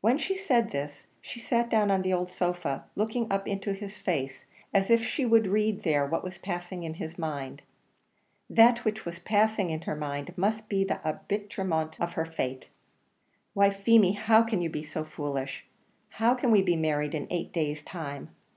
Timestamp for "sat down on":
1.38-2.02